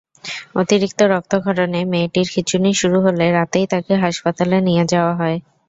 [0.55, 5.37] অতিরিক্ত রক্তক্ষরণে মেয়েটির খিঁচুনি শুরু হলে রাতেই তাকে হাসপাতালে নিয়ে যাওয়া হয়।